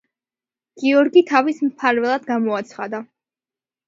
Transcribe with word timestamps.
გიორგი 0.83 1.21
თავის 1.31 1.59
მფარველად 1.65 2.25
გამოაცხადა. 2.31 3.03